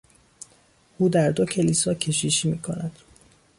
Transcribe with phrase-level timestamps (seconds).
[0.97, 2.99] او در دو کلیسا کشیشی میکند.